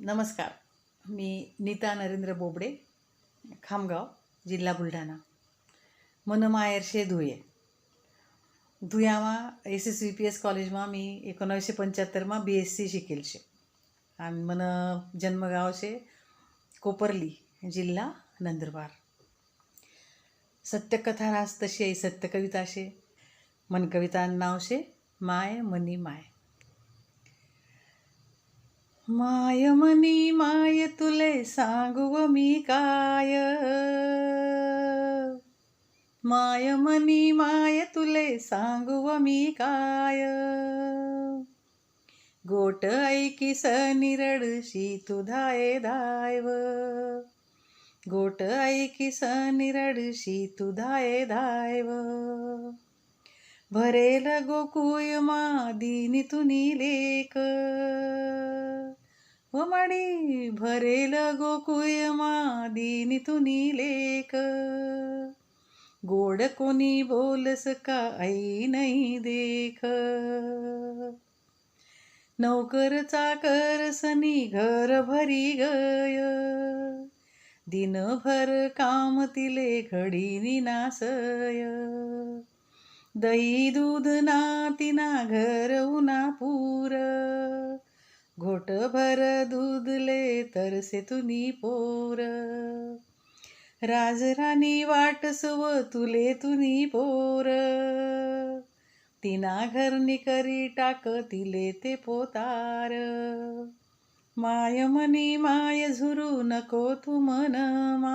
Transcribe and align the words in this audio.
नमस्कार. 0.00 0.48
मी 1.08 1.54
नीता 1.60 1.94
नरेंद्र 1.94 2.32
बोबडे 2.32 2.76
खामगाव 3.62 4.06
जिल्हा 4.48 4.72
बुलढाणा. 4.72 5.16
मनमायरशे 6.26 7.04
Dhule. 7.04 7.38
धुयामा 8.84 9.50
S 9.66 9.86
S 9.86 10.02
V 10.02 10.12
P 10.12 10.24
S 10.24 10.40
कॉलेजमा 10.40 10.86
मी 10.86 11.20
एकोणावीसशे 11.24 11.72
पंच्याहत्तरमा 11.72 12.38
बी 12.38 12.54
एस 12.54 12.76
सी 12.76 12.88
शिकेल 12.88 13.22
शे. 13.22 13.38
आणि 14.18 14.42
मन 14.42 14.60
जन्मगाव 15.20 15.72
शे 15.72 16.08
कोपरली 16.80 17.34
जिल्हा 17.70 18.12
नंदुरबार. 18.40 18.90
सत्यकथा 20.64 21.32
रास 21.32 21.62
तशी 21.62 21.84
आई 21.84 21.94
सत्यकविता 21.94 22.64
शे. 22.64 23.02
मनकवितां 23.70 24.38
नाव 24.38 24.58
शे 24.58 24.82
माय 25.20 25.60
मनी 25.60 25.96
माय. 25.96 26.37
माय 29.10 29.70
मनी 29.70 30.30
माय 30.30 30.86
तुले 30.86 31.44
सांगू 31.44 32.26
मी 32.26 32.64
काय? 32.70 33.34
माय 36.24 36.74
मनी 36.74 37.32
माय 37.32 37.80
तुले 37.94 38.38
सांगू 38.38 39.18
मी 39.18 39.54
काय? 39.60 40.22
गोट 42.46 42.84
ऐकी 42.84 43.24
ऐकीस 43.24 43.66
निरडशी 43.96 45.04
तुधाये 45.08 45.78
धायव. 45.78 46.48
गोट 48.08 48.42
ऐकी 48.42 48.82
ऐकीस 48.84 49.20
निरडशी 49.24 50.56
तुधाये 50.58 51.24
धायव. 51.24 51.86
भरेल 53.72 54.26
गोकुय 54.26 55.18
मादिनी 55.18 56.22
तुनी 56.22 56.74
लेक 56.74 57.34
व 59.58 59.64
भरेल 60.54 61.14
गोकुय 61.14 62.08
तुनी 63.18 63.72
लेख. 63.74 64.30
गोड 66.04 66.42
कोणी 66.42 67.02
बोलस 67.02 67.64
का 67.66 68.16
आई 68.20 68.66
नाही 68.66 69.18
देख. 69.18 69.80
नौकर 72.40 73.02
चाकर 73.02 73.90
सनी 73.92 74.46
घर 74.46 75.02
भरी 75.02 75.52
गय. 75.52 76.18
दिनभर 77.68 78.68
काम 78.76 79.24
तिले 79.24 79.82
घडी 79.82 80.60
नासय 80.60 81.64
दही 83.16 83.70
दूध 83.70 84.06
ना 84.06 84.70
तिना 84.78 85.24
घर 85.24 85.80
उना 85.80 86.30
पूर. 86.40 86.90
घोटभर 88.38 89.44
दूधले 89.44 90.42
तरसे 90.42 91.00
तुनी 91.00 91.50
पोर. 91.50 92.16
राजराणी 93.84 94.84
वाटसव 94.84 95.82
तुले 95.82 96.34
तुनी 96.34 96.86
पोर. 96.86 97.44
तिना 99.22 99.66
घरनी 99.66 100.16
करी 100.16 100.68
टाक 100.68 101.08
तिले 101.08 101.72
ते 101.72 101.96
पोतार. 101.96 102.90
माय 104.38 104.86
मनी 104.86 105.36
माय 105.36 105.88
झुरू 105.88 106.42
नको 106.42 106.94
तू 106.94 107.20
मन 107.20 107.56
मा. 108.00 108.14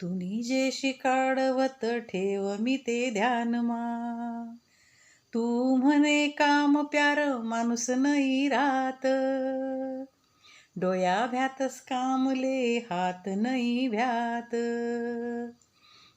तुनी 0.00 0.42
जे 0.42 0.70
शिकाडवत 0.70 1.84
ठेव 1.84 2.56
मी 2.60 2.76
ते 2.76 3.10
ध्यान 3.10 3.54
मा. 3.54 3.80
तू 5.34 5.76
म्हणे 5.76 6.28
काम 6.28 6.84
प्यार 6.84 7.36
माणूस 7.36 7.90
नाही 7.90 8.48
रात 8.48 9.06
डोया 10.76 11.26
भ्यातस 11.26 11.80
कामले 11.80 12.86
हात 12.90 13.28
नाही 13.36 13.88
भ्यात. 13.88 14.54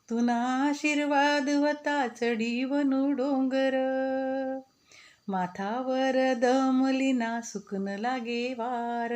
तुना 0.09 0.67
आशीर्वाद 0.69 1.49
वता 1.49 2.07
चढी 2.07 2.65
बनू 2.65 3.11
डोंगर. 3.11 3.79
माथावर 5.27 6.33
दमलिना 6.33 7.41
सुकन 7.41 7.95
लागे 7.99 8.53
वार. 8.57 9.13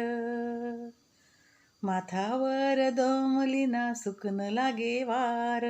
माथावर 1.84 2.90
दमलिना 2.90 3.94
सुकन 3.94 4.42
लागे 4.42 5.04
वार. 5.04 5.66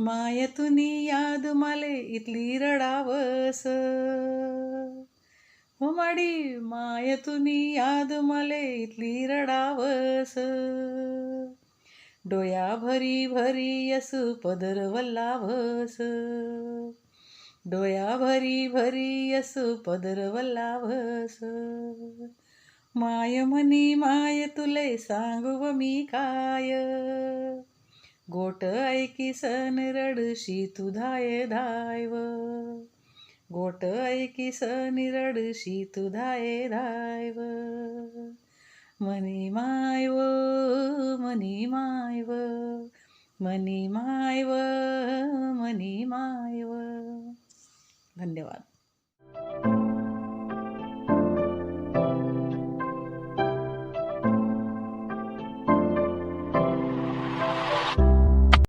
माय 0.00 0.46
तुनी 0.46 1.04
याद 1.04 1.46
माले 1.46 1.96
इथली 1.96 2.58
रडावस. 2.58 3.62
हो 5.80 5.90
माडी 5.92 6.56
माय 6.56 7.16
तुनी 7.16 7.76
याद 7.76 8.12
माले 8.12 8.74
इथली 8.82 9.26
रडावस. 9.26 10.34
डोया 12.26 12.76
भरी 12.76 13.26
भरी 13.26 13.90
यस 13.90 14.10
पदर 14.14 14.86
वल्लाभस 14.86 15.96
डोया 17.66 18.16
भरी 18.16 18.68
भरी 18.68 19.32
यस 19.32 19.54
पदर 19.58 20.28
वल्लाभस 20.28 21.38
माय 22.96 23.44
मनी 23.44 23.94
माय 23.94 24.46
तुले 24.46 24.96
सांगू 24.96 25.58
व 25.58 25.72
मी 25.72 26.08
काय? 26.14 26.70
गोट 28.30 28.64
ऐकी 28.64 29.32
सन 29.32 29.78
रडशी 29.78 30.66
तुधाय 30.66 31.46
धायव. 31.46 32.10
गोट 33.52 33.84
ऐकी 33.84 34.52
सन 34.52 34.96
रडशी 34.98 35.84
तुधाये 35.84 36.68
धायव. 36.68 37.40
मनी 39.02 39.50
मायव 39.50 40.16
मनी 41.20 41.66
मायव. 41.66 42.32
मनी 43.42 43.88
मायव 43.88 44.54
मनी 45.62 46.04
मायव. 46.04 46.74
धन्यवाद. 48.18 48.77